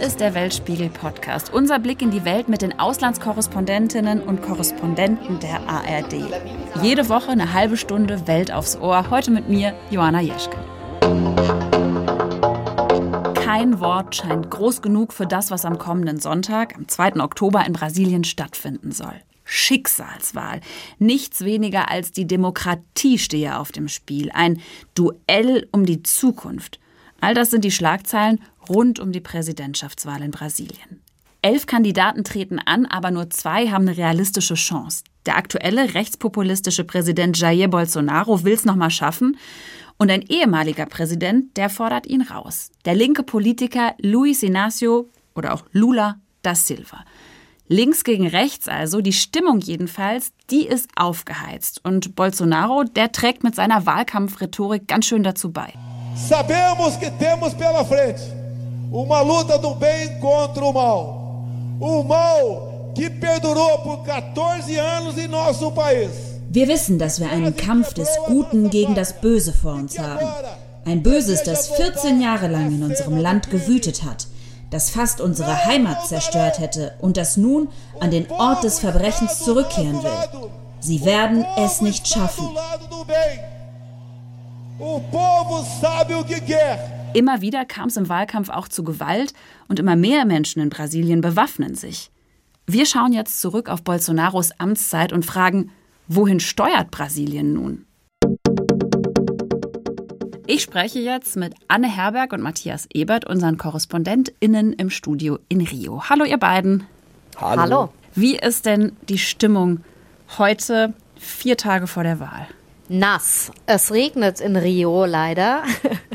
[0.00, 6.14] ist der Weltspiegel-Podcast, unser Blick in die Welt mit den Auslandskorrespondentinnen und Korrespondenten der ARD.
[6.82, 9.10] Jede Woche eine halbe Stunde Welt aufs Ohr.
[9.10, 10.56] Heute mit mir, Joanna Jeschke.
[13.34, 17.16] Kein Wort scheint groß genug für das, was am kommenden Sonntag, am 2.
[17.20, 19.20] Oktober in Brasilien stattfinden soll.
[19.44, 20.60] Schicksalswahl.
[20.98, 24.30] Nichts weniger als die Demokratie stehe auf dem Spiel.
[24.32, 24.62] Ein
[24.94, 26.80] Duell um die Zukunft.
[27.20, 31.02] All das sind die Schlagzeilen rund um die Präsidentschaftswahl in Brasilien.
[31.42, 35.04] Elf Kandidaten treten an, aber nur zwei haben eine realistische Chance.
[35.26, 39.38] Der aktuelle rechtspopulistische Präsident Jair Bolsonaro will es nochmal schaffen.
[39.96, 42.70] Und ein ehemaliger Präsident, der fordert ihn raus.
[42.84, 47.04] Der linke Politiker Luis Inácio oder auch Lula da Silva.
[47.68, 51.80] Links gegen rechts also, die Stimmung jedenfalls, die ist aufgeheizt.
[51.84, 55.72] Und Bolsonaro, der trägt mit seiner Wahlkampfrhetorik ganz schön dazu bei.
[56.16, 58.39] Sabemos que temos pela frente
[58.90, 61.44] uma luta do bem contra o mal.
[61.80, 66.10] O mal que perdurou por 14 anos em nosso país.
[66.50, 70.26] Wir wissen, dass wir einen Kampf des Guten gegen das Böse vor uns haben.
[70.84, 74.26] Ein Böses, das 14 Jahre lang in unserem Land gewütet hat
[74.70, 80.02] das fast unsere Heimat zerstört hätte und das nun an den Ort des Verbrechens zurückkehren
[80.02, 80.50] will.
[80.78, 82.48] Sie werden es nicht schaffen.
[87.12, 89.32] Immer wieder kam es im Wahlkampf auch zu Gewalt
[89.68, 92.10] und immer mehr Menschen in Brasilien bewaffnen sich.
[92.66, 95.72] Wir schauen jetzt zurück auf Bolsonaros Amtszeit und fragen,
[96.06, 97.84] wohin steuert Brasilien nun?
[100.46, 106.04] Ich spreche jetzt mit Anne Herberg und Matthias Ebert, unseren KorrespondentInnen im Studio in Rio.
[106.08, 106.86] Hallo, ihr beiden.
[107.36, 107.60] Hallo.
[107.60, 107.92] Hallo.
[108.14, 109.80] Wie ist denn die Stimmung
[110.38, 112.46] heute, vier Tage vor der Wahl?
[112.88, 113.52] Nass.
[113.66, 115.62] Es regnet in Rio leider.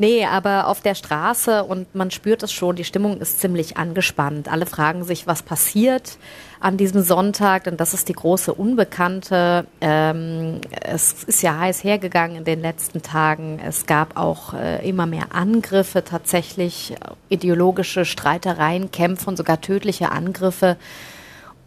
[0.00, 4.50] Nee, aber auf der Straße und man spürt es schon, die Stimmung ist ziemlich angespannt.
[4.50, 6.16] Alle fragen sich, was passiert
[6.58, 9.66] an diesem Sonntag, denn das ist die große Unbekannte.
[9.82, 13.60] Ähm, es ist ja heiß hergegangen in den letzten Tagen.
[13.62, 16.94] Es gab auch äh, immer mehr Angriffe, tatsächlich
[17.28, 20.78] ideologische Streitereien, Kämpfe und sogar tödliche Angriffe.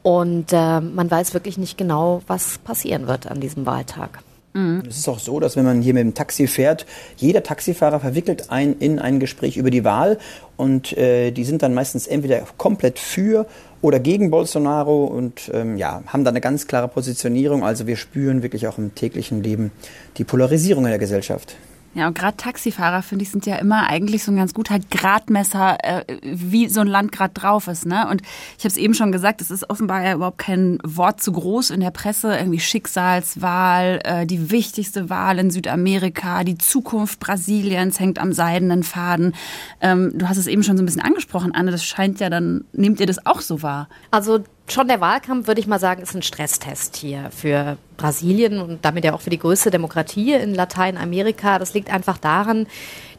[0.02, 4.24] Und äh, man weiß wirklich nicht genau, was passieren wird an diesem Wahltag.
[4.53, 4.84] Mhm.
[4.88, 6.86] Es ist auch so, dass wenn man hier mit dem Taxi fährt,
[7.18, 10.18] jeder Taxifahrer verwickelt einen in ein Gespräch über die Wahl
[10.58, 13.47] und äh, die sind dann meistens entweder komplett für
[13.81, 17.63] oder gegen Bolsonaro und ähm, ja, haben da eine ganz klare Positionierung.
[17.63, 19.72] Also wir spüren wirklich auch im täglichen Leben
[20.18, 21.58] die Polarisierung in der Gesellschaft.
[21.96, 25.78] Ja, und gerade Taxifahrer, finde ich, sind ja immer eigentlich so ein ganz guter Gradmesser,
[25.84, 27.86] äh, wie so ein Land gerade drauf ist.
[27.86, 28.08] Ne?
[28.09, 28.24] Und
[28.58, 31.70] ich habe es eben schon gesagt, es ist offenbar ja überhaupt kein Wort zu groß
[31.70, 32.36] in der Presse.
[32.36, 39.36] Irgendwie Schicksalswahl, äh, die wichtigste Wahl in Südamerika, die Zukunft Brasiliens hängt am seidenen Faden.
[39.80, 42.66] Ähm, du hast es eben schon so ein bisschen angesprochen, Anne, das scheint ja dann,
[42.74, 43.88] nehmt ihr das auch so wahr?
[44.10, 48.85] Also schon der Wahlkampf, würde ich mal sagen, ist ein Stresstest hier für Brasilien und
[48.85, 51.59] damit ja auch für die größte Demokratie in Lateinamerika.
[51.59, 52.68] Das liegt einfach daran,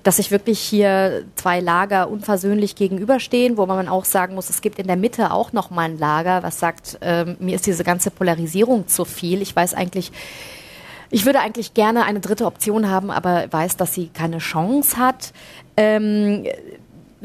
[0.03, 4.79] dass sich wirklich hier zwei Lager unversöhnlich gegenüberstehen, wo man auch sagen muss, es gibt
[4.79, 8.11] in der Mitte auch noch mal ein Lager, was sagt, äh, mir ist diese ganze
[8.11, 9.43] Polarisierung zu viel.
[9.43, 10.13] Ich weiß eigentlich,
[11.11, 15.33] ich würde eigentlich gerne eine dritte Option haben, aber weiß, dass sie keine Chance hat.
[15.77, 16.45] Ähm,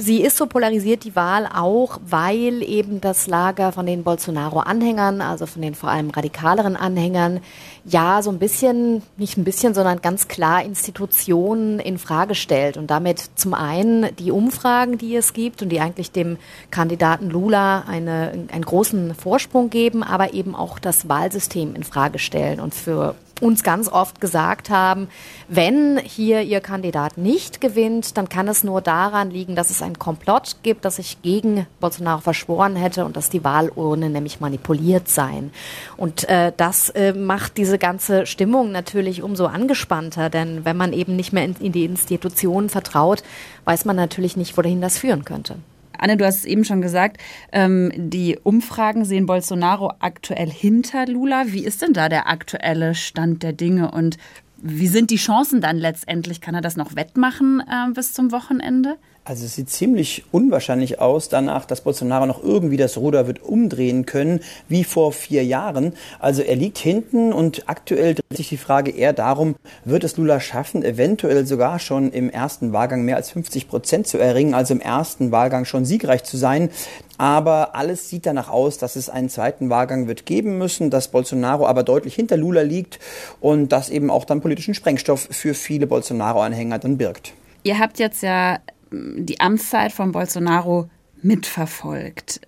[0.02, 5.46] Sie ist so polarisiert, die Wahl auch, weil eben das Lager von den Bolsonaro-Anhängern, also
[5.46, 7.42] von den vor allem radikaleren Anhängern,
[7.86, 12.88] ja so ein bisschen, nicht ein bisschen, sondern ganz klar Institutionen in Frage stellt und
[12.88, 16.38] damit zum einen die Umfragen, die es gibt und die eigentlich dem
[16.72, 22.60] Kandidaten Lula eine, einen großen Vorsprung geben, aber eben auch das Wahlsystem in Frage stellen
[22.60, 25.08] und für uns ganz oft gesagt haben,
[25.48, 30.00] wenn hier ihr Kandidat nicht gewinnt, dann kann es nur daran liegen, dass es einen
[30.00, 35.52] Komplott gibt, dass sich gegen Bolsonaro verschworen hätte und dass die Wahlurne nämlich manipuliert seien.
[35.98, 41.16] Und äh, das äh, macht diese ganze Stimmung natürlich umso angespannter, denn wenn man eben
[41.16, 43.24] nicht mehr in, in die Institutionen vertraut,
[43.66, 45.58] weiß man natürlich nicht, wohin das führen könnte.
[45.98, 47.18] Anne, du hast es eben schon gesagt,
[47.52, 51.44] ähm, die Umfragen sehen Bolsonaro aktuell hinter Lula.
[51.48, 54.18] Wie ist denn da der aktuelle Stand der Dinge und
[54.62, 56.42] wie sind die Chancen dann letztendlich?
[56.42, 58.98] Kann er das noch wettmachen äh, bis zum Wochenende?
[59.30, 64.08] Also es sieht ziemlich unwahrscheinlich aus danach, dass Bolsonaro noch irgendwie das Ruder wird umdrehen
[64.08, 65.94] können, wie vor vier Jahren.
[66.18, 69.56] Also er liegt hinten und aktuell dreht sich die Frage eher darum,
[69.86, 74.18] wird es Lula schaffen, eventuell sogar schon im ersten Wahlgang mehr als 50 Prozent zu
[74.18, 76.72] erringen, also im ersten Wahlgang schon siegreich zu sein.
[77.20, 81.68] Aber alles sieht danach aus, dass es einen zweiten Wahlgang wird geben müssen, dass Bolsonaro
[81.68, 82.98] aber deutlich hinter Lula liegt
[83.42, 87.34] und das eben auch dann politischen Sprengstoff für viele Bolsonaro-Anhänger dann birgt.
[87.62, 88.58] Ihr habt jetzt ja
[88.92, 90.90] die Amtszeit von Bolsonaro
[91.22, 92.42] mitverfolgt.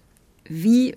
[0.45, 0.95] Wie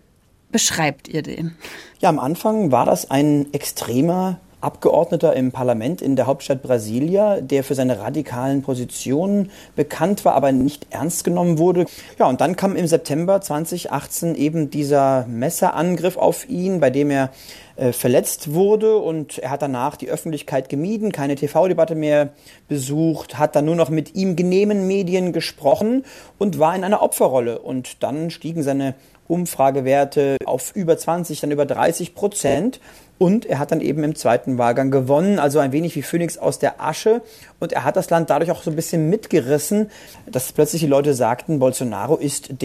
[0.50, 1.56] beschreibt ihr den?
[2.00, 7.62] Ja, am Anfang war das ein extremer Abgeordneter im Parlament in der Hauptstadt Brasilia, der
[7.62, 11.85] für seine radikalen Positionen bekannt war, aber nicht ernst genommen wurde.
[12.19, 17.31] Ja, und dann kam im September 2018 eben dieser Messerangriff auf ihn, bei dem er
[17.76, 22.31] äh, verletzt wurde und er hat danach die Öffentlichkeit gemieden, keine TV-Debatte mehr
[22.69, 26.05] besucht, hat dann nur noch mit ihm genehmen Medien gesprochen
[26.38, 27.59] und war in einer Opferrolle.
[27.59, 28.94] Und dann stiegen seine
[29.26, 32.81] Umfragewerte auf über 20, dann über 30 Prozent.
[33.19, 36.59] Und er hat dann eben im zweiten Wahlgang gewonnen, also ein wenig wie Phoenix aus
[36.59, 37.23] der Asche.
[37.59, 39.91] Und er hat das Land dadurch auch so ein bisschen mitgerissen,
[40.27, 42.61] dass plötzlich die Leute sagten, Bolsonaro ist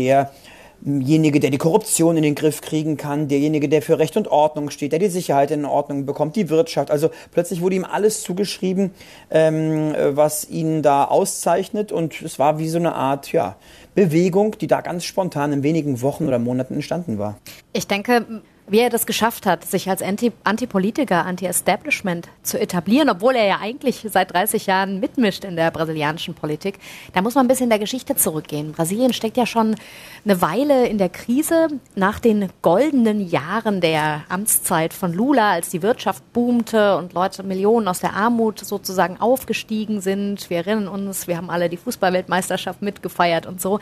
[0.82, 4.70] derjenige, der die Korruption in den Griff kriegen kann, derjenige, der für Recht und Ordnung
[4.70, 6.92] steht, der die Sicherheit in Ordnung bekommt, die Wirtschaft.
[6.92, 8.92] Also plötzlich wurde ihm alles zugeschrieben,
[9.30, 11.92] ähm, was ihn da auszeichnet.
[11.92, 13.56] Und es war wie so eine Art, ja,
[13.96, 17.38] Bewegung, die da ganz spontan in wenigen Wochen oder Monaten entstanden war.
[17.74, 18.26] Ich denke,
[18.70, 23.60] wie er das geschafft hat, sich als Anti Anti-Politiker, Anti-Establishment zu etablieren, obwohl er ja
[23.62, 26.80] eigentlich seit 30 Jahren mitmischt in der brasilianischen Politik,
[27.14, 28.72] da muss man ein bisschen in der Geschichte zurückgehen.
[28.72, 29.76] Brasilien steckt ja schon
[30.24, 35.82] eine Weile in der Krise nach den goldenen Jahren der Amtszeit von Lula, als die
[35.82, 40.50] Wirtschaft boomte und Leute, Millionen aus der Armut sozusagen aufgestiegen sind.
[40.50, 43.80] Wir erinnern uns, wir haben alle die Fußballweltmeisterschaft mitgefeiert und so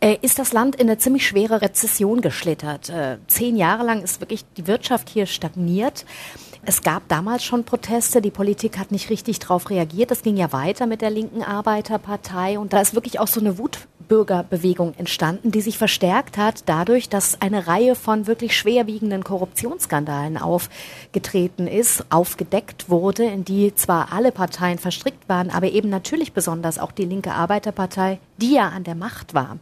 [0.00, 2.88] äh, ist das Land in eine ziemlich schwere Rezession geschlittert.
[2.88, 6.04] Äh, zehn Jahre lang ist wirklich die Wirtschaft hier stagniert.
[6.64, 10.10] Es gab damals schon Proteste, die Politik hat nicht richtig darauf reagiert.
[10.10, 13.58] Das ging ja weiter mit der linken Arbeiterpartei und da ist wirklich auch so eine
[14.08, 21.66] Wutbürgerbewegung entstanden, die sich verstärkt hat dadurch, dass eine Reihe von wirklich schwerwiegenden Korruptionsskandalen aufgetreten
[21.66, 26.92] ist, aufgedeckt wurde, in die zwar alle Parteien verstrickt waren, aber eben natürlich besonders auch
[26.92, 29.58] die linke Arbeiterpartei, die ja an der Macht war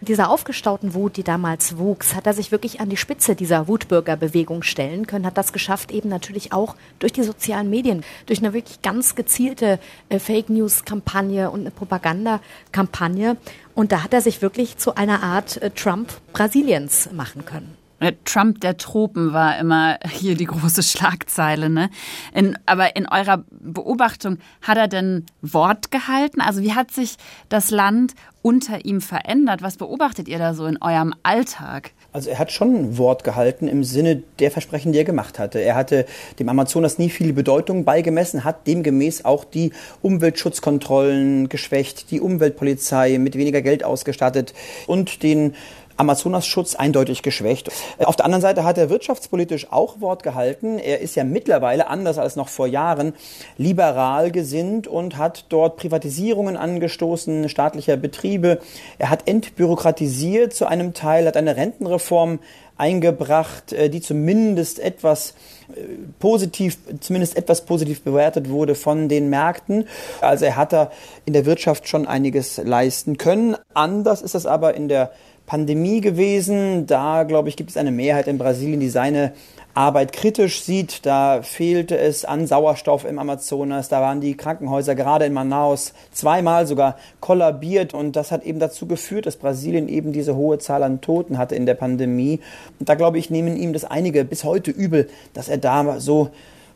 [0.00, 4.62] dieser aufgestauten Wut, die damals wuchs, hat er sich wirklich an die Spitze dieser Wutbürgerbewegung
[4.62, 8.82] stellen können, hat das geschafft, eben natürlich auch durch die sozialen Medien, durch eine wirklich
[8.82, 9.78] ganz gezielte
[10.08, 13.36] äh, Fake News-Kampagne und eine Propagandakampagne.
[13.74, 17.77] Und da hat er sich wirklich zu einer Art äh, Trump Brasiliens machen können.
[18.24, 21.68] Trump der Tropen war immer hier die große Schlagzeile.
[21.68, 21.90] Ne?
[22.34, 26.40] In, aber in eurer Beobachtung, hat er denn Wort gehalten?
[26.40, 27.16] Also wie hat sich
[27.48, 29.62] das Land unter ihm verändert?
[29.62, 31.90] Was beobachtet ihr da so in eurem Alltag?
[32.12, 35.58] Also er hat schon Wort gehalten im Sinne der Versprechen, die er gemacht hatte.
[35.58, 36.06] Er hatte
[36.38, 43.36] dem Amazonas nie viel Bedeutung beigemessen, hat demgemäß auch die Umweltschutzkontrollen geschwächt, die Umweltpolizei mit
[43.36, 44.54] weniger Geld ausgestattet
[44.86, 45.54] und den
[45.98, 47.70] Amazonasschutz eindeutig geschwächt.
[47.98, 50.78] Auf der anderen Seite hat er wirtschaftspolitisch auch Wort gehalten.
[50.78, 53.12] Er ist ja mittlerweile, anders als noch vor Jahren,
[53.56, 58.60] liberal gesinnt und hat dort Privatisierungen angestoßen, staatlicher Betriebe.
[58.98, 62.38] Er hat entbürokratisiert zu einem Teil, hat eine Rentenreform
[62.78, 65.34] eingebracht, äh, die zumindest etwas
[65.74, 65.80] äh,
[66.18, 69.86] positiv, zumindest etwas positiv bewertet wurde von den Märkten.
[70.20, 70.90] Also er hat da
[71.26, 73.56] in der Wirtschaft schon einiges leisten können.
[73.74, 75.10] Anders ist das aber in der
[75.48, 76.86] Pandemie gewesen.
[76.86, 79.32] Da, glaube ich, gibt es eine Mehrheit in Brasilien, die seine
[79.72, 81.06] Arbeit kritisch sieht.
[81.06, 83.88] Da fehlte es an Sauerstoff im Amazonas.
[83.88, 87.94] Da waren die Krankenhäuser gerade in Manaus zweimal sogar kollabiert.
[87.94, 91.54] Und das hat eben dazu geführt, dass Brasilien eben diese hohe Zahl an Toten hatte
[91.54, 92.40] in der Pandemie.
[92.78, 96.28] Und da, glaube ich, nehmen ihm das einige bis heute übel, dass er da so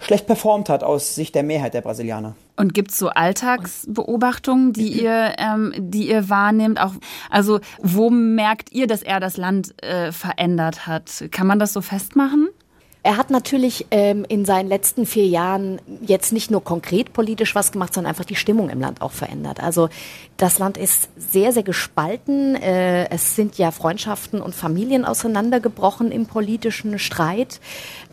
[0.04, 2.34] schlecht performt hat aus Sicht der Mehrheit der Brasilianer.
[2.56, 6.80] Und gibt es so Alltagsbeobachtungen, die ihr, ähm, die ihr wahrnehmt?
[6.80, 6.92] Auch,
[7.30, 11.24] also wo merkt ihr, dass er das Land äh, verändert hat?
[11.30, 12.48] Kann man das so festmachen?
[13.04, 17.72] Er hat natürlich ähm, in seinen letzten vier Jahren jetzt nicht nur konkret politisch was
[17.72, 19.58] gemacht, sondern einfach die Stimmung im Land auch verändert.
[19.58, 19.88] Also
[20.36, 22.54] das Land ist sehr, sehr gespalten.
[22.54, 27.60] Äh, es sind ja Freundschaften und Familien auseinandergebrochen im politischen Streit.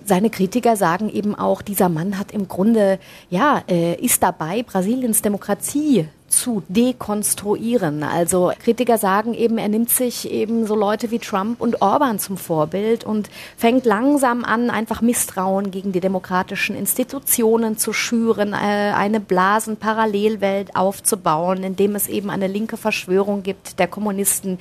[0.06, 5.22] Seine Kritiker sagen eben auch, dieser Mann hat im Grunde, ja, äh, ist dabei, Brasiliens
[5.22, 8.04] Demokratie zu dekonstruieren.
[8.04, 12.38] Also Kritiker sagen eben, er nimmt sich eben so Leute wie Trump und Orban zum
[12.38, 19.20] Vorbild und fängt langsam an, einfach Misstrauen gegen die demokratischen Institutionen zu schüren, äh, eine
[19.20, 24.60] Blasenparallelwelt aufzubauen, indem es eben eine linke Verschwörung gibt der Kommunisten.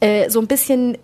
[0.00, 0.96] Äh, so ein bisschen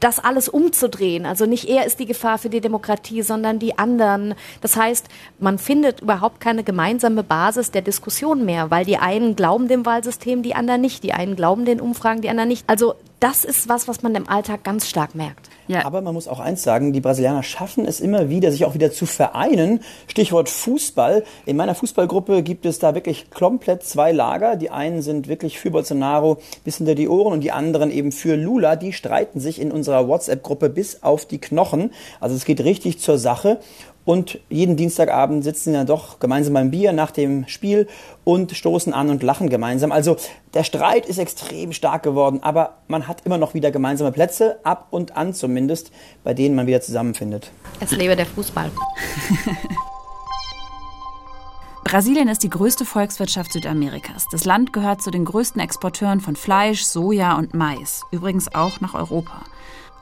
[0.00, 1.26] das alles umzudrehen.
[1.26, 4.34] Also nicht er ist die Gefahr für die Demokratie, sondern die anderen.
[4.60, 5.06] Das heißt,
[5.38, 10.42] man findet überhaupt keine gemeinsame Basis der Diskussion mehr, weil die einen glauben dem Wahlsystem,
[10.42, 11.02] die anderen nicht.
[11.02, 12.64] Die einen glauben den Umfragen, die anderen nicht.
[12.68, 15.48] Also das ist was, was man im Alltag ganz stark merkt.
[15.68, 15.84] Ja.
[15.84, 18.92] Aber man muss auch eins sagen, die Brasilianer schaffen es immer wieder, sich auch wieder
[18.92, 19.80] zu vereinen.
[20.06, 21.24] Stichwort Fußball.
[21.44, 24.56] In meiner Fußballgruppe gibt es da wirklich komplett zwei Lager.
[24.56, 28.36] Die einen sind wirklich für Bolsonaro bis hinter die Ohren und die anderen eben für
[28.36, 28.76] Lula.
[28.76, 31.92] Die streiten sich in unserer WhatsApp-Gruppe bis auf die Knochen.
[32.20, 33.58] Also es geht richtig zur Sache.
[34.06, 37.88] Und jeden Dienstagabend sitzen sie dann doch gemeinsam beim Bier nach dem Spiel
[38.24, 39.90] und stoßen an und lachen gemeinsam.
[39.90, 40.16] Also
[40.54, 44.86] der Streit ist extrem stark geworden, aber man hat immer noch wieder gemeinsame Plätze, ab
[44.90, 45.90] und an zumindest,
[46.22, 47.50] bei denen man wieder zusammenfindet.
[47.80, 48.70] Es lebe der Fußball.
[51.84, 54.26] Brasilien ist die größte Volkswirtschaft Südamerikas.
[54.30, 58.94] Das Land gehört zu den größten Exporteuren von Fleisch, Soja und Mais, übrigens auch nach
[58.94, 59.42] Europa.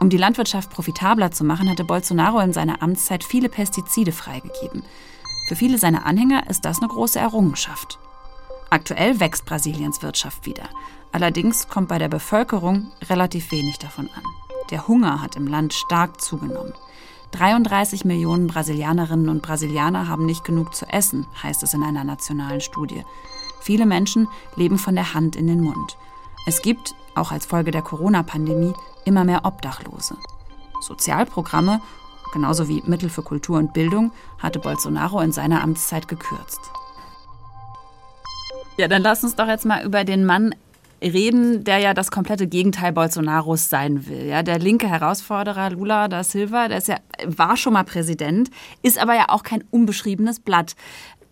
[0.01, 4.83] Um die Landwirtschaft profitabler zu machen, hatte Bolsonaro in seiner Amtszeit viele Pestizide freigegeben.
[5.49, 7.99] Für viele seiner Anhänger ist das eine große Errungenschaft.
[8.71, 10.65] Aktuell wächst Brasiliens Wirtschaft wieder.
[11.13, 14.23] Allerdings kommt bei der Bevölkerung relativ wenig davon an.
[14.71, 16.73] Der Hunger hat im Land stark zugenommen.
[17.33, 22.61] 33 Millionen Brasilianerinnen und Brasilianer haben nicht genug zu essen, heißt es in einer nationalen
[22.61, 23.05] Studie.
[23.61, 25.97] Viele Menschen leben von der Hand in den Mund.
[26.47, 28.75] Es gibt, auch als Folge der Corona-Pandemie,
[29.05, 30.17] immer mehr Obdachlose.
[30.81, 31.81] Sozialprogramme,
[32.33, 36.61] genauso wie Mittel für Kultur und Bildung, hatte Bolsonaro in seiner Amtszeit gekürzt.
[38.77, 40.55] Ja, dann lass uns doch jetzt mal über den Mann
[41.01, 44.27] reden, der ja das komplette Gegenteil Bolsonaros sein will.
[44.27, 48.51] Ja, der linke Herausforderer Lula da Silva, der ist ja, war schon mal Präsident,
[48.83, 50.75] ist aber ja auch kein unbeschriebenes Blatt.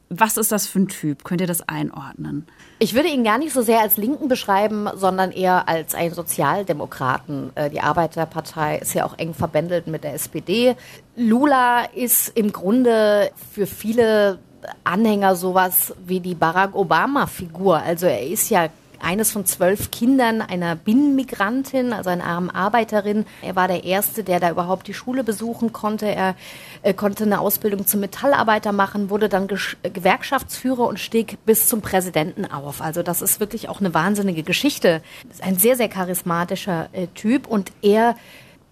[0.09, 1.25] Was ist das für ein Typ?
[1.25, 2.47] Könnt ihr das einordnen?
[2.83, 7.53] Ich würde ihn gar nicht so sehr als Linken beschreiben, sondern eher als einen Sozialdemokraten.
[7.55, 10.75] Äh, die Arbeiterpartei ist ja auch eng verbändelt mit der SPD.
[11.15, 14.41] Lula ist im Grunde für viele
[14.83, 17.77] Anhänger sowas wie die Barack Obama-Figur.
[17.77, 18.67] Also er ist ja
[19.02, 23.26] eines von zwölf Kindern einer Binnenmigrantin, also einer armen Arbeiterin.
[23.42, 26.06] Er war der Erste, der da überhaupt die Schule besuchen konnte.
[26.06, 26.35] Er
[26.82, 31.82] äh, konnte eine Ausbildung zum Metallarbeiter machen, wurde dann Gesch Gewerkschaftsführer und stieg bis zum
[31.82, 32.80] Präsidenten auf.
[32.80, 35.02] Also das ist wirklich auch eine wahnsinnige Geschichte.
[35.40, 38.14] Ein sehr, sehr charismatischer äh, Typ und er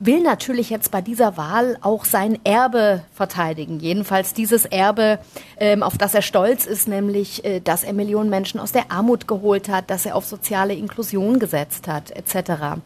[0.00, 3.78] will natürlich jetzt bei dieser Wahl auch sein Erbe verteidigen.
[3.78, 5.18] Jedenfalls dieses Erbe,
[5.58, 9.28] ähm, auf das er stolz ist, nämlich, äh, dass er Millionen Menschen aus der Armut
[9.28, 12.80] geholt hat, dass er auf soziale Inklusion gesetzt hat, etc.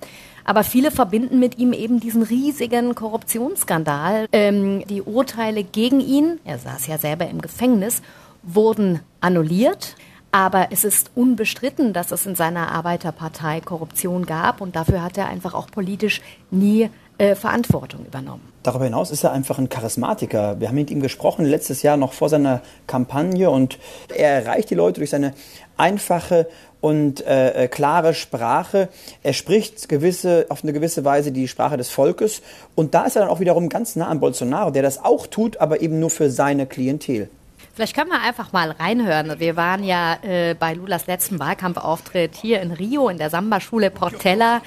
[0.45, 4.27] Aber viele verbinden mit ihm eben diesen riesigen Korruptionsskandal.
[4.33, 8.03] Ähm, die Urteile gegen ihn, er saß ja selber im Gefängnis,
[8.43, 9.95] wurden annulliert.
[10.33, 15.29] Aber es ist unbestritten, dass es in seiner Arbeiterpartei Korruption gab und dafür hat er
[15.29, 18.53] einfach auch politisch nie äh, Verantwortung übernommen.
[18.63, 20.59] Darüber hinaus ist er einfach ein Charismatiker.
[20.59, 23.79] Wir haben mit ihm gesprochen letztes Jahr noch vor seiner Kampagne und
[24.15, 25.35] er erreicht die Leute durch seine
[25.77, 26.49] einfache
[26.81, 28.89] und äh, äh, klare Sprache.
[29.23, 32.43] Er spricht gewisse, auf eine gewisse Weise die Sprache des Volkes
[32.75, 35.59] und da ist er dann auch wiederum ganz nah an Bolsonaro, der das auch tut,
[35.59, 37.29] aber eben nur für seine Klientel.
[37.75, 39.41] Vielleicht können wir einfach mal reinhören.
[39.41, 44.63] Wir waren ja äh, bei Lulas letzten Wahlkampfauftritt hier in Rio in der Samba-Schule Portella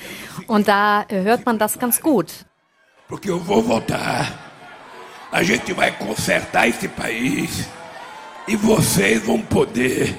[0.48, 2.46] und da äh, hört man das ganz gut.
[3.08, 4.28] Porque eu vou voltar.
[5.32, 7.68] A gente vai consertar esse país
[8.46, 10.14] e vocês vão poder,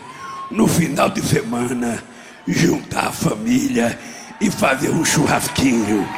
[0.50, 2.02] no final de semana,
[2.46, 3.98] juntar a família
[4.40, 6.08] e fazer um churrasquinho.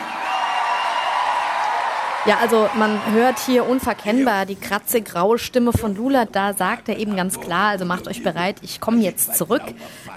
[2.26, 6.26] Ja, also man hört hier unverkennbar die kratze graue Stimme von Lula.
[6.26, 9.62] Da sagt er eben ganz klar, also macht euch bereit, ich komme jetzt zurück.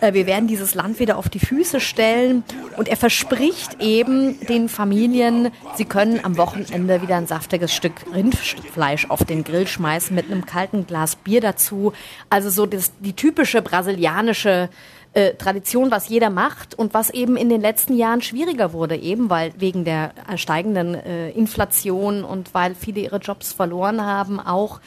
[0.01, 2.43] Äh, wir werden dieses Land wieder auf die Füße stellen.
[2.75, 9.09] Und er verspricht eben den Familien, sie können am Wochenende wieder ein saftiges Stück Rindfleisch
[9.09, 11.93] auf den Grill schmeißen mit einem kalten Glas Bier dazu.
[12.29, 14.69] Also so das, die typische brasilianische
[15.13, 19.29] äh, Tradition, was jeder macht und was eben in den letzten Jahren schwieriger wurde, eben
[19.29, 24.79] weil wegen der steigenden äh, Inflation und weil viele ihre Jobs verloren haben, auch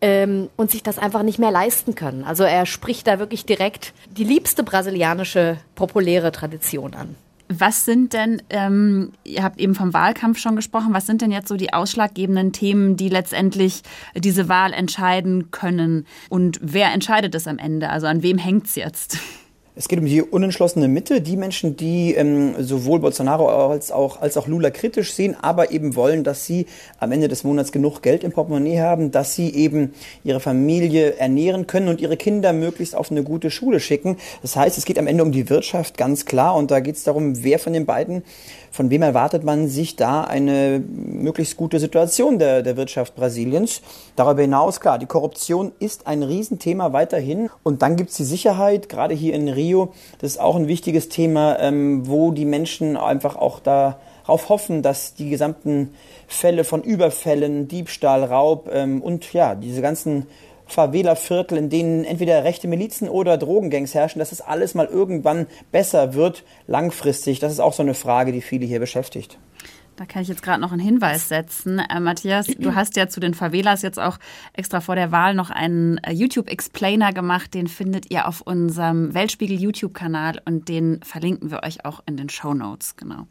[0.00, 2.24] ähm, und sich das einfach nicht mehr leisten können.
[2.24, 7.14] Also er spricht da wirklich direkt die liebste brasilianische populäre Tradition an.
[7.50, 11.48] Was sind denn, ähm, ihr habt eben vom Wahlkampf schon gesprochen, was sind denn jetzt
[11.48, 13.82] so die ausschlaggebenden Themen, die letztendlich
[14.14, 16.06] diese Wahl entscheiden können?
[16.28, 17.88] Und wer entscheidet es am Ende?
[17.88, 19.18] Also an wem hängt es jetzt?
[19.78, 24.36] Es geht um die unentschlossene Mitte, die Menschen, die ähm, sowohl Bolsonaro als auch, als
[24.36, 26.66] auch Lula kritisch sehen, aber eben wollen, dass sie
[26.98, 29.94] am Ende des Monats genug Geld im Portemonnaie haben, dass sie eben
[30.24, 34.16] ihre Familie ernähren können und ihre Kinder möglichst auf eine gute Schule schicken.
[34.42, 36.56] Das heißt, es geht am Ende um die Wirtschaft, ganz klar.
[36.56, 38.24] Und da geht es darum, wer von den beiden
[38.78, 43.82] von wem erwartet man sich da eine möglichst gute Situation der, der Wirtschaft Brasiliens?
[44.14, 47.50] Darüber hinaus, klar, die Korruption ist ein Riesenthema weiterhin.
[47.64, 49.92] Und dann gibt es die Sicherheit, gerade hier in Rio.
[50.20, 55.14] Das ist auch ein wichtiges Thema, ähm, wo die Menschen einfach auch darauf hoffen, dass
[55.14, 55.92] die gesamten
[56.28, 60.28] Fälle von Überfällen, Diebstahl, Raub ähm, und ja, diese ganzen
[60.68, 66.14] Favela-Viertel, in denen entweder rechte Milizen oder Drogengangs herrschen, dass es alles mal irgendwann besser
[66.14, 67.40] wird, langfristig.
[67.40, 69.38] Das ist auch so eine Frage, die viele hier beschäftigt.
[69.98, 71.80] Da kann ich jetzt gerade noch einen Hinweis setzen.
[71.80, 74.18] Äh, Matthias, du hast ja zu den Favelas jetzt auch
[74.52, 77.52] extra vor der Wahl noch einen äh, YouTube-Explainer gemacht.
[77.52, 82.28] Den findet ihr auf unserem Weltspiegel YouTube-Kanal und den verlinken wir euch auch in den
[82.28, 82.94] Show Notes.
[82.94, 83.26] Genau.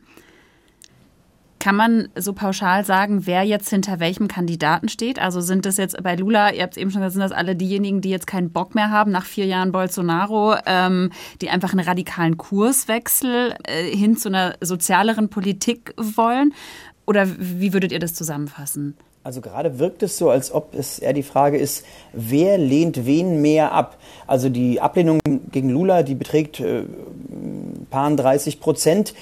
[1.60, 5.20] Kann man so pauschal sagen, wer jetzt hinter welchem Kandidaten steht?
[5.20, 7.56] Also sind das jetzt bei Lula, ihr habt es eben schon gesagt, sind das alle
[7.56, 11.12] diejenigen, die jetzt keinen Bock mehr haben nach vier Jahren Bolsonaro, ähm,
[11.42, 16.54] die einfach einen radikalen Kurswechsel äh, hin zu einer sozialeren Politik wollen?
[17.08, 18.96] Oder wie würdet ihr das zusammenfassen?
[19.24, 23.42] Also gerade wirkt es so, als ob es eher die Frage ist, wer lehnt wen
[23.42, 23.98] mehr ab?
[24.26, 25.20] Also die Ablehnung
[25.52, 26.84] gegen Lula, die beträgt äh,
[27.90, 29.14] paar 30 Prozent.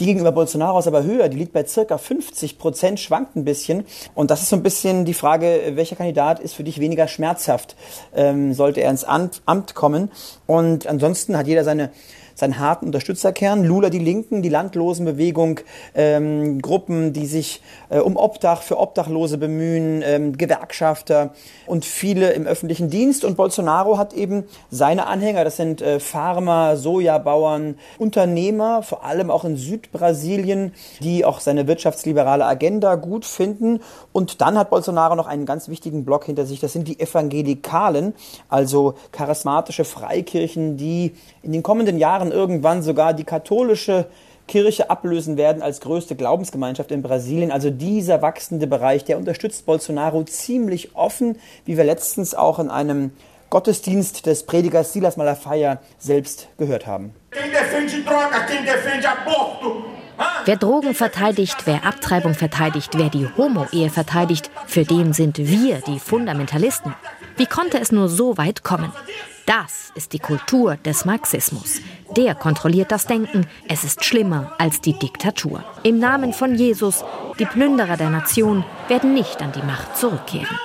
[0.00, 3.84] Die gegenüber Bolsonaro ist aber höher, die liegt bei circa 50 Prozent, schwankt ein bisschen.
[4.16, 7.76] Und das ist so ein bisschen die Frage, welcher Kandidat ist für dich weniger schmerzhaft,
[8.14, 10.10] ähm, sollte er ins Amt kommen.
[10.46, 11.90] Und ansonsten hat jeder seine
[12.34, 13.64] seinen harten Unterstützerkern.
[13.64, 15.60] Lula die Linken, die Landlosenbewegung,
[15.94, 21.32] ähm, Gruppen, die sich äh, um Obdach für Obdachlose bemühen, ähm, Gewerkschafter
[21.66, 23.24] und viele im öffentlichen Dienst.
[23.24, 29.44] Und Bolsonaro hat eben seine Anhänger, das sind äh, Farmer, Sojabauern, Unternehmer, vor allem auch
[29.44, 33.80] in Südbrasilien, die auch seine wirtschaftsliberale Agenda gut finden.
[34.12, 38.14] Und dann hat Bolsonaro noch einen ganz wichtigen Block hinter sich, das sind die Evangelikalen,
[38.48, 44.06] also charismatische Freikirchen, die in den kommenden Jahren irgendwann sogar die katholische
[44.46, 47.50] Kirche ablösen werden als größte Glaubensgemeinschaft in Brasilien.
[47.50, 53.12] Also dieser wachsende Bereich, der unterstützt Bolsonaro ziemlich offen, wie wir letztens auch in einem
[53.50, 57.14] Gottesdienst des Predigers Silas Malafaia selbst gehört haben.
[60.44, 65.98] Wer Drogen verteidigt, wer Abtreibung verteidigt, wer die Homo-Ehe verteidigt, für den sind wir die
[65.98, 66.94] Fundamentalisten.
[67.36, 68.92] Wie konnte es nur so weit kommen?
[69.46, 71.80] Das ist die Kultur des Marxismus.
[72.16, 73.46] Der kontrolliert das Denken.
[73.68, 75.64] Es ist schlimmer als die Diktatur.
[75.82, 77.04] Im Namen von Jesus,
[77.40, 80.58] die Plünderer der Nation werden nicht an die Macht zurückkehren.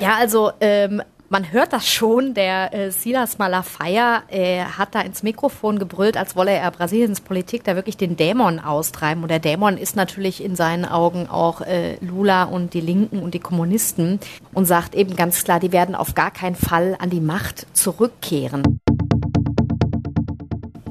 [0.00, 5.22] Ja, also ähm, man hört das schon, der äh, Silas Malafaia äh, hat da ins
[5.22, 9.22] Mikrofon gebrüllt, als wolle er Brasiliens Politik da wirklich den Dämon austreiben.
[9.22, 13.34] Und der Dämon ist natürlich in seinen Augen auch äh, Lula und die Linken und
[13.34, 14.20] die Kommunisten
[14.54, 18.77] und sagt eben ganz klar, die werden auf gar keinen Fall an die Macht zurückkehren.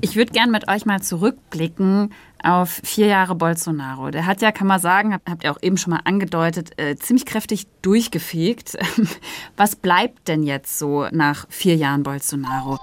[0.02, 4.12] Ich würde gern mit euch mal zurückblicken auf vier Jahre Bolsonaro.
[4.12, 7.26] Der hat ja, kann man sagen, habt ihr auch eben schon mal angedeutet, äh, ziemlich
[7.26, 8.78] kräftig durchgefegt.
[9.58, 12.78] Was bleibt denn jetzt so nach vier Jahren Bolsonaro?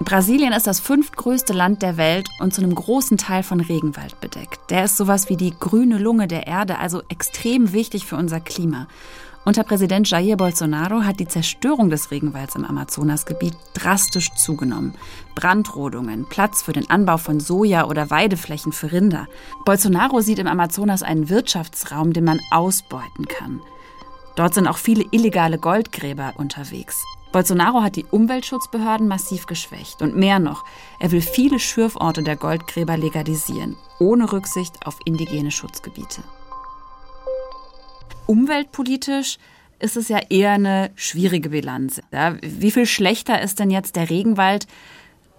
[0.00, 4.58] Brasilien ist das fünftgrößte Land der Welt und zu einem großen Teil von Regenwald bedeckt.
[4.70, 8.88] Der ist sowas wie die grüne Lunge der Erde, also extrem wichtig für unser Klima.
[9.44, 14.94] Unter Präsident Jair Bolsonaro hat die Zerstörung des Regenwalds im Amazonasgebiet drastisch zugenommen.
[15.34, 19.26] Brandrodungen, Platz für den Anbau von Soja oder Weideflächen für Rinder.
[19.64, 23.60] Bolsonaro sieht im Amazonas einen Wirtschaftsraum, den man ausbeuten kann.
[24.36, 27.02] Dort sind auch viele illegale Goldgräber unterwegs.
[27.32, 30.64] Bolsonaro hat die Umweltschutzbehörden massiv geschwächt und mehr noch,
[31.00, 36.22] er will viele Schürforte der Goldgräber legalisieren, ohne Rücksicht auf indigene Schutzgebiete
[38.26, 39.38] umweltpolitisch
[39.78, 42.00] ist es ja eher eine schwierige Bilanz.
[42.12, 44.66] Ja, wie viel schlechter ist denn jetzt der Regenwald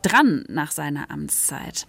[0.01, 1.87] dran nach seiner Amtszeit?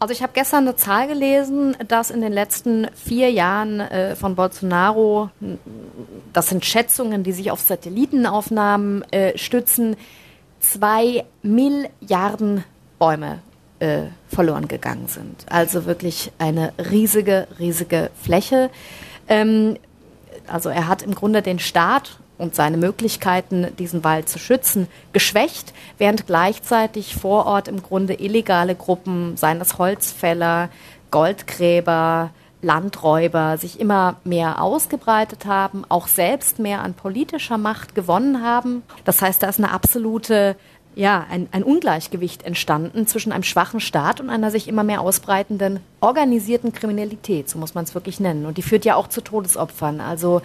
[0.00, 4.34] Also ich habe gestern eine Zahl gelesen, dass in den letzten vier Jahren äh, von
[4.34, 5.30] Bolsonaro,
[6.32, 9.96] das sind Schätzungen, die sich auf Satellitenaufnahmen äh, stützen,
[10.60, 12.64] zwei Milliarden
[12.98, 13.38] Bäume
[13.80, 15.46] äh, verloren gegangen sind.
[15.50, 18.70] Also wirklich eine riesige, riesige Fläche.
[19.28, 19.76] Ähm,
[20.46, 25.72] also er hat im Grunde den Staat und seine Möglichkeiten, diesen Wald zu schützen, geschwächt,
[25.98, 30.68] während gleichzeitig vor Ort im Grunde illegale Gruppen, seien es Holzfäller,
[31.10, 38.82] Goldgräber, Landräuber, sich immer mehr ausgebreitet haben, auch selbst mehr an politischer Macht gewonnen haben.
[39.04, 40.56] Das heißt, da ist eine absolute
[40.96, 45.80] ja, ein, ein Ungleichgewicht entstanden zwischen einem schwachen Staat und einer sich immer mehr ausbreitenden
[46.00, 48.46] organisierten Kriminalität, so muss man es wirklich nennen.
[48.46, 50.00] Und die führt ja auch zu Todesopfern.
[50.00, 50.42] Also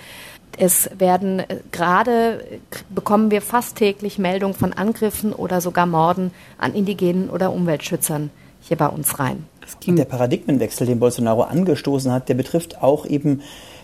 [0.58, 2.44] es werden äh, gerade
[2.90, 8.32] bekommen wir fast täglich Meldungen von Angriffen oder sogar Morden an Indigenen oder Umweltschützern
[8.62, 9.46] hier bei uns rein.
[9.86, 13.42] Der Paradigmenwechsel, den Bolsonaro angestoßen hat, der betrifft auch eben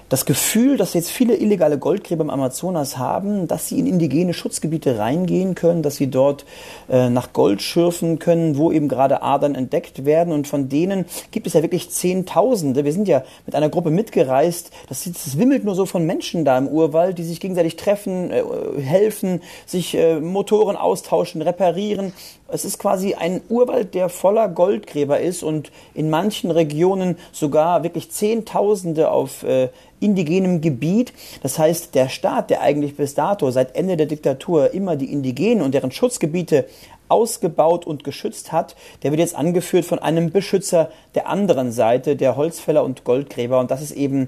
[0.10, 5.00] das Gefühl, dass jetzt viele illegale Goldgräber im Amazonas haben, dass sie in indigene Schutzgebiete
[5.00, 6.46] reingehen können, dass sie dort
[6.90, 10.32] äh, nach Gold schürfen können, wo eben gerade Adern entdeckt werden.
[10.32, 12.86] Und von denen gibt es ja wirklich Zehntausende.
[12.86, 14.72] Wir sind ja mit einer Gruppe mitgereist.
[14.90, 18.44] Das, das wimmelt nur so von Menschen da im Urwald, die sich gegenseitig treffen, äh,
[18.80, 22.14] helfen, sich äh, Motoren austauschen, reparieren.
[22.48, 28.12] Es ist quasi ein Urwald, der voller Goldgräber ist und in manchen Regionen sogar wirklich
[28.12, 31.12] Zehntausende auf äh, indigenem Gebiet.
[31.42, 35.64] Das heißt, der Staat, der eigentlich bis dato seit Ende der Diktatur immer die Indigenen
[35.64, 36.66] und deren Schutzgebiete
[37.10, 42.36] ausgebaut und geschützt hat, der wird jetzt angeführt von einem Beschützer der anderen Seite, der
[42.36, 43.60] Holzfäller und Goldgräber.
[43.60, 44.28] Und das ist eben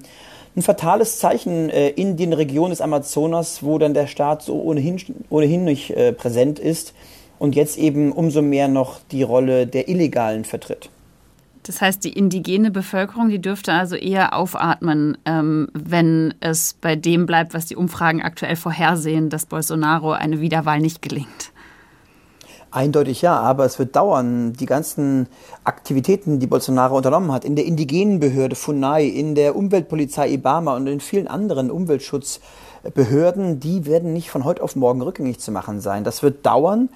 [0.55, 4.99] ein fatales Zeichen äh, in den Regionen des Amazonas, wo dann der Staat so ohnehin,
[5.29, 6.95] ohnehin nicht äh, präsent ist
[7.39, 10.89] und jetzt eben umso mehr noch die Rolle der Illegalen vertritt.
[11.63, 17.25] Das heißt, die indigene Bevölkerung, die dürfte also eher aufatmen, ähm, wenn es bei dem
[17.25, 21.51] bleibt, was die Umfragen aktuell vorhersehen, dass Bolsonaro eine Wiederwahl nicht gelingt.
[22.71, 24.53] Eindeutig ja, aber es wird dauern.
[24.53, 25.27] Die ganzen
[25.63, 30.87] Aktivitäten, die Bolsonaro unternommen hat, in der indigenen Behörde FUNAI, in der Umweltpolizei IBAMA und
[30.87, 36.03] in vielen anderen Umweltschutzbehörden, die werden nicht von heute auf morgen rückgängig zu machen sein.
[36.03, 36.89] Das wird dauern,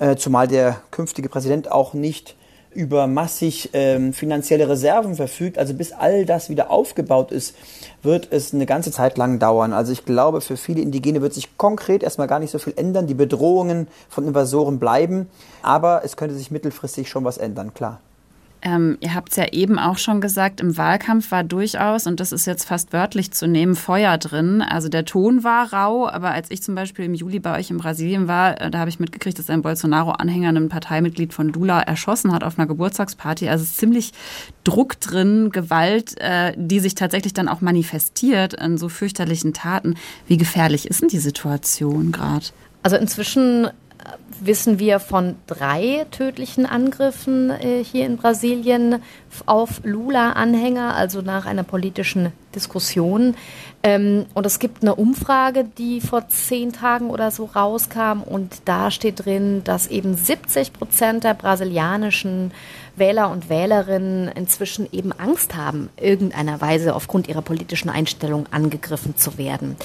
[0.00, 2.34] äh, zumal der künftige Präsident auch nicht
[2.72, 5.58] über massig ähm, finanzielle Reserven verfügt.
[5.58, 7.56] Also bis all das wieder aufgebaut ist,
[8.02, 9.72] wird es eine ganze Zeit lang dauern.
[9.72, 13.06] Also ich glaube, für viele Indigene wird sich konkret erstmal gar nicht so viel ändern.
[13.06, 15.28] Die Bedrohungen von Invasoren bleiben,
[15.62, 18.00] aber es könnte sich mittelfristig schon was ändern, klar.
[18.62, 22.32] Ähm, ihr habt es ja eben auch schon gesagt, im Wahlkampf war durchaus, und das
[22.32, 24.60] ist jetzt fast wörtlich zu nehmen, Feuer drin.
[24.60, 27.78] Also der Ton war rau, aber als ich zum Beispiel im Juli bei euch in
[27.78, 32.32] Brasilien war, äh, da habe ich mitgekriegt, dass ein Bolsonaro-Anhänger ein Parteimitglied von Lula erschossen
[32.32, 33.48] hat auf einer Geburtstagsparty.
[33.48, 34.12] Also es ist ziemlich
[34.64, 39.94] Druck drin, Gewalt, äh, die sich tatsächlich dann auch manifestiert in so fürchterlichen Taten.
[40.26, 42.46] Wie gefährlich ist denn die Situation gerade?
[42.82, 43.68] Also inzwischen
[44.40, 49.02] wissen wir von drei tödlichen Angriffen äh, hier in Brasilien
[49.46, 53.36] auf Lula-Anhänger, also nach einer politischen Diskussion.
[53.82, 58.90] Ähm, und es gibt eine Umfrage, die vor zehn Tagen oder so rauskam und da
[58.90, 62.52] steht drin, dass eben 70 Prozent der brasilianischen
[62.96, 69.38] Wähler und Wählerinnen inzwischen eben Angst haben, irgendeiner Weise aufgrund ihrer politischen Einstellung angegriffen zu
[69.38, 69.76] werden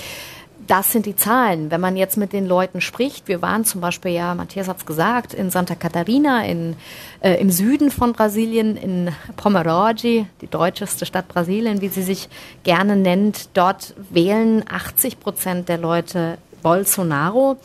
[0.68, 1.72] das sind die Zahlen.
[1.72, 4.86] Wenn man jetzt mit den Leuten spricht, wir waren zum Beispiel, ja, Matthias hat es
[4.86, 6.76] gesagt, in Santa Catarina, in,
[7.22, 12.30] äh, im Süden von Brasilien, in Pomerode, die deutscheste Stadt Brasilien, wie sie sich
[12.64, 13.50] gerne nennt.
[13.54, 17.58] Dort wählen 80 Prozent der Leute Bolsonaro.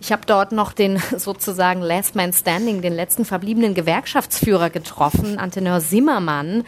[0.00, 5.80] Ich habe dort noch den sozusagen Last Man Standing, den letzten verbliebenen Gewerkschaftsführer getroffen, Antenor
[5.80, 6.64] Zimmermann.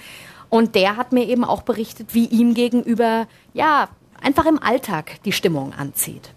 [0.51, 3.88] Und der hat mir eben auch berichtet, wie ihm gegenüber, ja,
[4.23, 6.31] einfach im Alltag die Stimmung anzieht.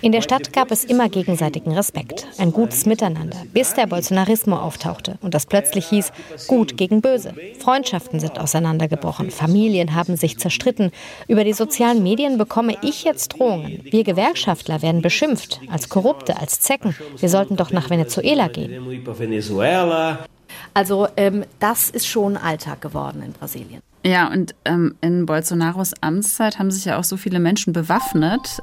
[0.00, 5.18] In der Stadt gab es immer gegenseitigen Respekt, ein gutes Miteinander, bis der Bolsonarismo auftauchte
[5.22, 6.12] und das plötzlich hieß,
[6.46, 7.34] gut gegen böse.
[7.58, 10.92] Freundschaften sind auseinandergebrochen, Familien haben sich zerstritten.
[11.26, 13.80] Über die sozialen Medien bekomme ich jetzt Drohungen.
[13.90, 16.94] Wir Gewerkschaftler werden beschimpft, als Korrupte, als Zecken.
[17.18, 19.04] Wir sollten doch nach Venezuela gehen.
[20.74, 23.82] Also ähm, das ist schon Alltag geworden in Brasilien.
[24.04, 28.60] Ja, und ähm, in Bolsonaros Amtszeit haben sich ja auch so viele Menschen bewaffnet.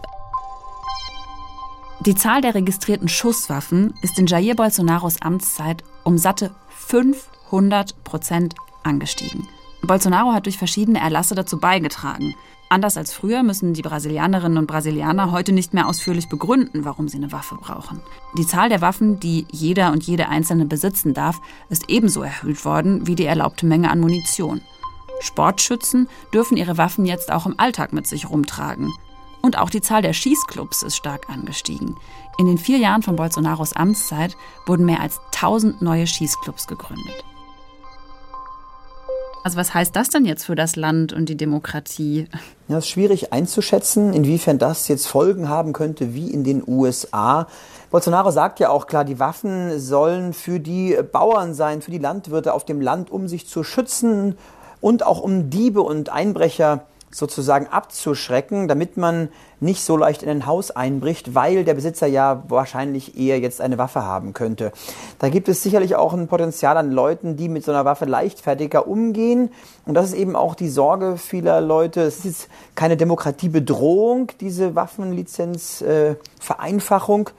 [2.05, 9.47] Die Zahl der registrierten Schusswaffen ist in Jair Bolsonaros Amtszeit um satte 500 Prozent angestiegen.
[9.81, 12.35] Bolsonaro hat durch verschiedene Erlasse dazu beigetragen.
[12.69, 17.17] Anders als früher müssen die Brasilianerinnen und Brasilianer heute nicht mehr ausführlich begründen, warum sie
[17.17, 18.01] eine Waffe brauchen.
[18.37, 23.05] Die Zahl der Waffen, die jeder und jede Einzelne besitzen darf, ist ebenso erhöht worden
[23.05, 24.61] wie die erlaubte Menge an Munition.
[25.19, 28.93] Sportschützen dürfen ihre Waffen jetzt auch im Alltag mit sich rumtragen.
[29.41, 31.95] Und auch die Zahl der Schießclubs ist stark angestiegen.
[32.39, 37.23] In den vier Jahren von Bolsonaros Amtszeit wurden mehr als 1000 neue Schießclubs gegründet.
[39.45, 42.27] Also was heißt das denn jetzt für das Land und die Demokratie?
[42.67, 47.45] Ja, es ist schwierig einzuschätzen, inwiefern das jetzt Folgen haben könnte wie in den USA.
[47.91, 52.55] Bolsonaro sagt ja auch klar, die Waffen sollen für die Bauern sein, für die Landwirte
[52.55, 54.35] auf dem Land, um sich zu schützen
[54.85, 60.45] und auch um Diebe und Einbrecher sozusagen abzuschrecken, damit man nicht so leicht in ein
[60.45, 64.71] Haus einbricht, weil der Besitzer ja wahrscheinlich eher jetzt eine Waffe haben könnte.
[65.17, 68.87] Da gibt es sicherlich auch ein Potenzial an Leuten, die mit so einer Waffe leichtfertiger
[68.87, 69.49] umgehen.
[69.87, 72.01] Und das ist eben auch die Sorge vieler Leute.
[72.01, 77.29] Es ist keine Demokratiebedrohung, diese Waffenlizenzvereinfachung.
[77.29, 77.31] Äh,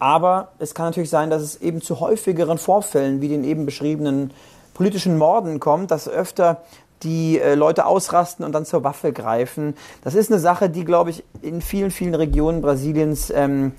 [0.00, 4.32] aber es kann natürlich sein, dass es eben zu häufigeren Vorfällen wie den eben beschriebenen
[4.80, 6.62] politischen Morden kommt, dass öfter
[7.02, 9.74] die äh, Leute ausrasten und dann zur Waffe greifen.
[10.02, 13.72] Das ist eine Sache, die, glaube ich, in vielen, vielen Regionen Brasiliens ähm,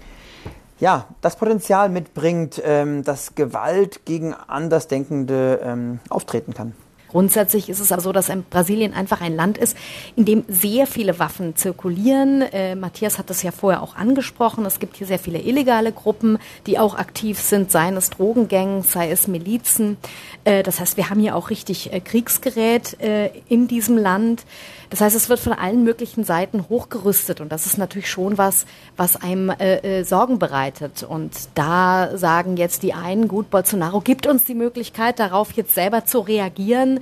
[0.80, 6.74] ja, das Potenzial mitbringt, ähm, dass Gewalt gegen Andersdenkende ähm, auftreten kann.
[7.12, 9.76] Grundsätzlich ist es aber so, dass Brasilien einfach ein Land ist,
[10.15, 12.41] in dem sehr viele Waffen zirkulieren.
[12.41, 14.65] Äh, Matthias hat das ja vorher auch angesprochen.
[14.65, 19.12] Es gibt hier sehr viele illegale Gruppen, die auch aktiv sind, seien es Drogengangs, sei
[19.12, 19.97] es Milizen.
[20.45, 24.45] Äh, das heißt, wir haben hier auch richtig äh, Kriegsgerät äh, in diesem Land.
[24.89, 28.65] Das heißt, es wird von allen möglichen Seiten hochgerüstet und das ist natürlich schon was,
[28.97, 31.04] was einem äh, äh, Sorgen bereitet.
[31.04, 36.06] Und da sagen jetzt die einen, gut, Bolsonaro gibt uns die Möglichkeit, darauf jetzt selber
[36.06, 37.01] zu reagieren.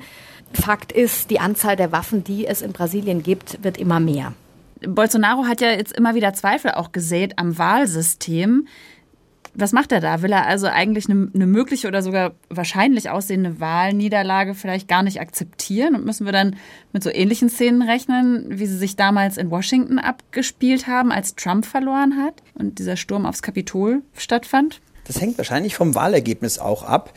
[0.53, 4.33] Fakt ist, die Anzahl der Waffen, die es in Brasilien gibt, wird immer mehr.
[4.87, 8.67] Bolsonaro hat ja jetzt immer wieder Zweifel auch gesät am Wahlsystem.
[9.55, 10.21] Was macht er da?
[10.21, 15.19] Will er also eigentlich eine, eine, mögliche oder sogar wahrscheinlich aussehende Wahlniederlage vielleicht gar nicht
[15.19, 15.95] akzeptieren?
[15.95, 16.55] Und müssen wir dann
[16.93, 21.65] mit so ähnlichen Szenen rechnen, wie sie sich damals in Washington abgespielt haben, als Trump
[21.65, 24.81] verloren hat und dieser Sturm aufs Kapitol stattfand?
[25.05, 27.11] Das hängt wahrscheinlich vom Wahlergebnis auch ab.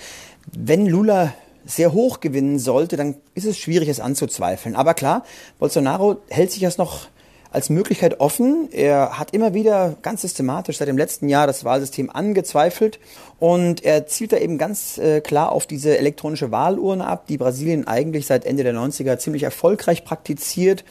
[0.51, 4.77] Wenn Lula sehr hoch gewinnen sollte, dann ist es schwierig, es anzuzweifeln.
[4.77, 5.25] Aber klar,
[5.59, 7.09] Bolsonaro hält sich das noch
[7.53, 8.69] als Möglichkeit offen.
[8.73, 12.99] Er hat immer wieder ganz systematisch seit dem letzten Jahr das Wahlsystem angezweifelt
[13.39, 17.87] und er zielt da eben ganz äh, klar auf diese elektronische Wahlurne ab, die Brasilien
[17.87, 20.85] eigentlich seit Ende der 90er ziemlich erfolgreich praktiziert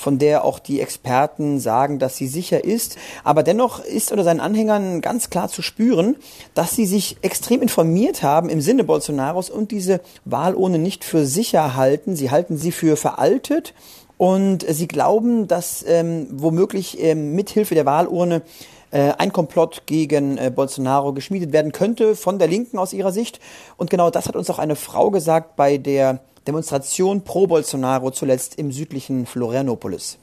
[0.00, 2.96] von der auch die Experten sagen, dass sie sicher ist.
[3.22, 6.16] Aber dennoch ist unter seinen Anhängern ganz klar zu spüren,
[6.54, 11.76] dass sie sich extrem informiert haben im Sinne Bolsonaros und diese Wahlurne nicht für sicher
[11.76, 12.16] halten.
[12.16, 13.74] Sie halten sie für veraltet
[14.20, 18.42] und sie glauben, dass ähm, womöglich ähm, mithilfe der Wahlurne
[18.90, 23.40] äh, ein Komplott gegen äh, Bolsonaro geschmiedet werden könnte von der Linken aus ihrer Sicht.
[23.78, 28.56] Und genau das hat uns auch eine Frau gesagt bei der Demonstration pro Bolsonaro zuletzt
[28.56, 30.18] im südlichen Florianopolis.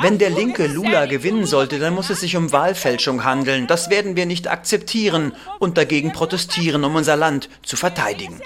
[0.00, 3.68] Wenn der linke Lula gewinnen sollte, dann muss es sich um Wahlfälschung handeln.
[3.68, 8.40] Das werden wir nicht akzeptieren und dagegen protestieren, um unser Land zu verteidigen.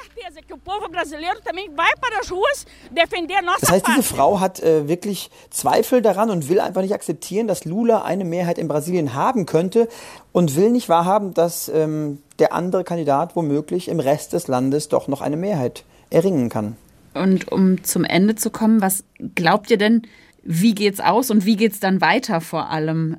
[3.61, 7.65] Das heißt, diese Frau hat äh, wirklich Zweifel daran und will einfach nicht akzeptieren, dass
[7.65, 9.89] Lula eine Mehrheit in Brasilien haben könnte
[10.33, 15.09] und will nicht wahrhaben, dass ähm, der andere Kandidat womöglich im Rest des Landes doch
[15.09, 16.77] noch eine Mehrheit erringen kann.
[17.15, 19.05] Und um zum Ende zu kommen, was
[19.35, 20.03] glaubt ihr denn,
[20.43, 23.17] wie geht's aus und wie geht's dann weiter vor allem?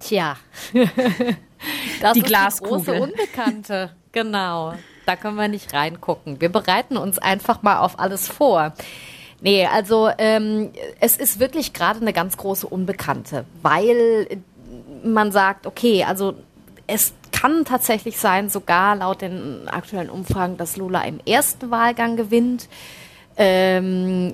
[0.00, 0.36] Tja,
[2.00, 2.78] das die ist Glaskugel.
[2.78, 3.90] die große Unbekannte.
[4.12, 4.74] Genau,
[5.08, 6.40] da können wir nicht reingucken.
[6.40, 8.74] Wir bereiten uns einfach mal auf alles vor.
[9.40, 14.42] Nee, also ähm, es ist wirklich gerade eine ganz große Unbekannte, weil
[15.02, 16.34] man sagt, okay, also
[16.86, 22.68] es kann tatsächlich sein, sogar laut den aktuellen Umfragen, dass Lula im ersten Wahlgang gewinnt.
[23.36, 24.32] Ähm,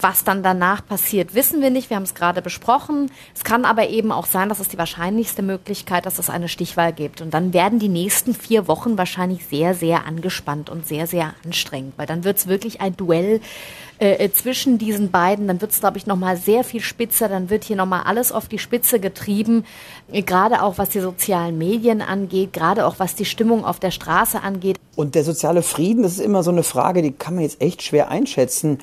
[0.00, 1.90] was dann danach passiert, wissen wir nicht.
[1.90, 3.10] Wir haben es gerade besprochen.
[3.34, 6.92] Es kann aber eben auch sein, dass es die wahrscheinlichste Möglichkeit, dass es eine Stichwahl
[6.92, 7.20] gibt.
[7.20, 11.94] Und dann werden die nächsten vier Wochen wahrscheinlich sehr, sehr angespannt und sehr, sehr anstrengend,
[11.96, 13.40] weil dann wird es wirklich ein Duell
[14.00, 15.48] äh, äh, zwischen diesen beiden.
[15.48, 17.28] Dann wird es, glaube ich, nochmal sehr viel spitzer.
[17.28, 19.64] Dann wird hier nochmal alles auf die Spitze getrieben,
[20.12, 23.90] äh, gerade auch was die sozialen Medien angeht, gerade auch was die Stimmung auf der
[23.90, 24.78] Straße angeht.
[24.94, 27.82] Und der soziale Frieden, das ist immer so eine Frage, die kann man jetzt echt
[27.82, 28.78] schwer einschätzen.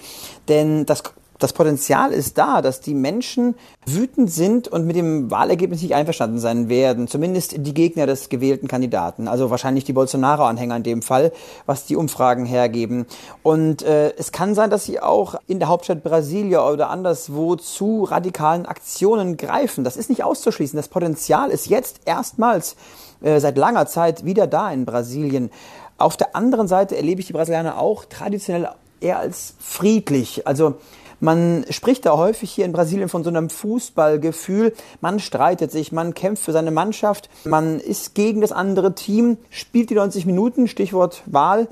[0.50, 1.04] Denn das
[1.40, 6.40] das Potenzial ist da, dass die Menschen wütend sind und mit dem Wahlergebnis nicht einverstanden
[6.40, 7.08] sein werden.
[7.08, 9.28] Zumindest die Gegner des gewählten Kandidaten.
[9.28, 11.34] Also wahrscheinlich die Bolsonaro-Anhänger in dem Fall,
[11.66, 13.06] was die Umfragen hergeben.
[13.44, 18.04] Und äh, es kann sein, dass sie auch in der Hauptstadt Brasilia oder anderswo zu
[18.04, 19.84] radikalen Aktionen greifen.
[19.84, 20.78] Das ist nicht auszuschließen.
[20.78, 22.78] Das Potenzial ist jetzt erstmals
[23.22, 25.52] äh, seit langer Zeit wieder da in Brasilien.
[25.98, 28.70] Auf der anderen Seite erlebe ich die Brasilianer auch traditionell
[29.02, 30.48] eher als friedlich.
[30.48, 30.76] Also
[31.20, 34.74] man spricht da häufig hier in Brasilien von so einem Fußballgefühl.
[35.02, 39.90] Man streitet sich, man kämpft für seine Mannschaft, man ist gegen das andere Team, spielt
[39.90, 41.68] die 90 Minuten, Stichwort Wahl,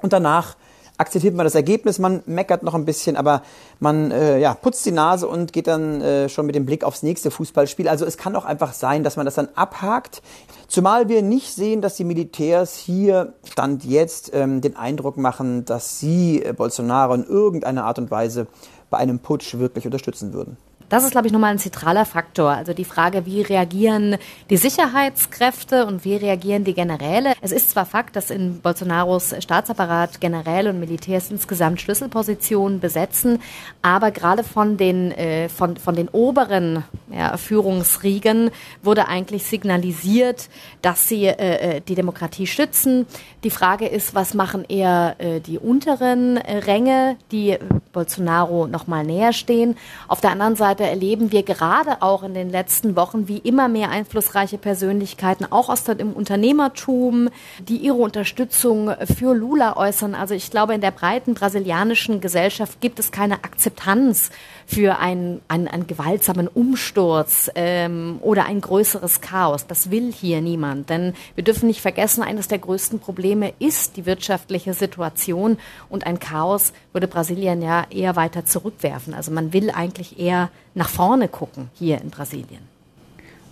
[0.00, 0.56] und danach
[0.98, 3.42] akzeptiert man das Ergebnis, man meckert noch ein bisschen, aber
[3.78, 7.04] man äh, ja, putzt die Nase und geht dann äh, schon mit dem Blick aufs
[7.04, 7.88] nächste Fußballspiel.
[7.88, 10.22] Also es kann auch einfach sein, dass man das dann abhakt.
[10.66, 16.00] Zumal wir nicht sehen, dass die Militärs hier Stand jetzt ähm, den Eindruck machen, dass
[16.00, 18.48] sie äh, Bolsonaro in irgendeiner Art und Weise
[18.90, 20.56] bei einem Putsch wirklich unterstützen würden.
[20.88, 22.50] Das ist, glaube ich, nochmal ein zentraler Faktor.
[22.50, 24.16] Also die Frage, wie reagieren
[24.48, 27.34] die Sicherheitskräfte und wie reagieren die Generäle.
[27.42, 33.40] Es ist zwar Fakt, dass in Bolsonaros Staatsapparat Generäle und Militärs insgesamt Schlüsselpositionen besetzen,
[33.82, 38.50] aber gerade von den, äh, von, von den oberen ja, Führungsriegen
[38.82, 40.48] wurde eigentlich signalisiert,
[40.82, 43.06] dass sie äh, äh, die Demokratie stützen.
[43.44, 47.58] Die Frage ist, was machen eher äh, die unteren Ränge, die
[47.92, 49.76] Bolsonaro noch mal näher stehen.
[50.06, 53.90] Auf der anderen Seite erleben wir gerade auch in den letzten Wochen, wie immer mehr
[53.90, 60.14] einflussreiche Persönlichkeiten, auch aus dem Unternehmertum, die ihre Unterstützung für Lula äußern.
[60.14, 64.30] Also ich glaube, in der breiten brasilianischen Gesellschaft gibt es keine Akzeptanz
[64.68, 69.66] für einen, einen, einen gewaltsamen Umsturz ähm, oder ein größeres Chaos.
[69.66, 70.90] Das will hier niemand.
[70.90, 75.56] Denn wir dürfen nicht vergessen, eines der größten Probleme ist die wirtschaftliche Situation
[75.88, 79.14] und ein Chaos würde Brasilien ja eher weiter zurückwerfen.
[79.14, 82.68] Also man will eigentlich eher nach vorne gucken hier in Brasilien.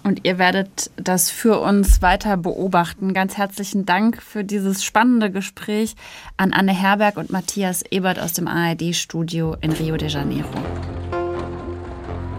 [0.02, 3.14] Und ihr werdet das für uns weiter beobachten.
[3.14, 5.96] Ganz herzlichen Dank für dieses spannende Gespräch
[6.36, 10.46] an Anne Herberg und Matthias Ebert aus dem ARD-Studio in Rio de Janeiro.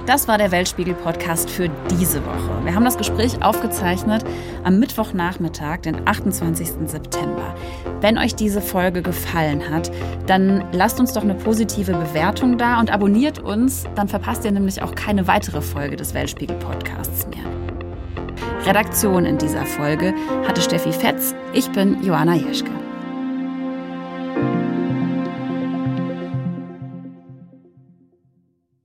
[0.08, 2.64] Das war der Weltspiegel-Podcast für diese Woche.
[2.64, 4.24] Wir haben das Gespräch aufgezeichnet
[4.64, 6.70] am Mittwochnachmittag, den 28.
[6.86, 7.54] September.
[8.00, 9.92] Wenn euch diese Folge gefallen hat,
[10.26, 14.82] dann lasst uns doch eine positive Bewertung da und abonniert uns, dann verpasst ihr nämlich
[14.82, 17.44] auch keine weitere Folge des Weltspiegel-Podcasts mehr.
[18.66, 20.14] Redaktion in dieser Folge
[20.48, 22.72] hatte Steffi Fetz, ich bin Joanna Jeschke.